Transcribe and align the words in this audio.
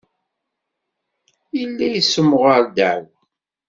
Yella 1.57 1.87
yessemɣar 1.89 2.61
ddeɛwa. 2.65 3.19